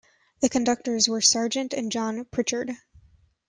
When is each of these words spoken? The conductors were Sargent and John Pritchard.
The 0.39 0.49
conductors 0.49 1.07
were 1.07 1.21
Sargent 1.21 1.73
and 1.73 1.91
John 1.91 2.25
Pritchard. 2.25 2.71